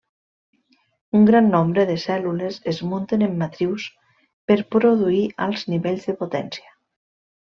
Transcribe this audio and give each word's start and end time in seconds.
Un 1.19 1.25
gran 1.29 1.49
nombre 1.55 1.83
de 1.89 1.97
cèl·lules 2.03 2.57
es 2.73 2.79
munten 2.93 3.25
en 3.27 3.37
matrius 3.43 3.85
per 4.51 4.57
produir 4.77 5.23
alts 5.47 5.67
nivells 5.75 6.09
de 6.11 6.19
potència. 6.25 6.75